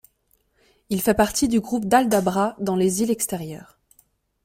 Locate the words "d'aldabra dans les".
1.85-3.03